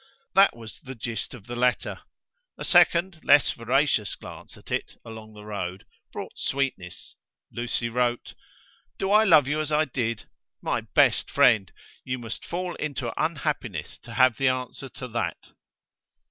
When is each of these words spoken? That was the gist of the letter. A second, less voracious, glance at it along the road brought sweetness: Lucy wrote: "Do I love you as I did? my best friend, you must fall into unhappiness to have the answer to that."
That 0.33 0.55
was 0.55 0.79
the 0.79 0.95
gist 0.95 1.35
of 1.35 1.45
the 1.45 1.55
letter. 1.55 1.99
A 2.57 2.65
second, 2.65 3.19
less 3.23 3.51
voracious, 3.51 4.15
glance 4.15 4.57
at 4.57 4.71
it 4.71 4.95
along 5.05 5.33
the 5.35 5.45
road 5.45 5.85
brought 6.11 6.39
sweetness: 6.39 7.15
Lucy 7.51 7.87
wrote: 7.87 8.33
"Do 8.97 9.11
I 9.11 9.23
love 9.23 9.45
you 9.47 9.59
as 9.61 9.71
I 9.71 9.85
did? 9.85 10.27
my 10.59 10.81
best 10.95 11.29
friend, 11.29 11.71
you 12.03 12.17
must 12.17 12.43
fall 12.47 12.73
into 12.77 13.13
unhappiness 13.15 13.99
to 13.99 14.15
have 14.15 14.37
the 14.37 14.47
answer 14.47 14.89
to 14.89 15.07
that." 15.09 15.51